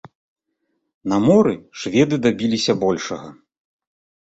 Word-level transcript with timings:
На 1.13 1.17
моры 1.25 1.53
шведы 1.83 2.15
дабіліся 2.25 2.77
большага. 2.87 3.29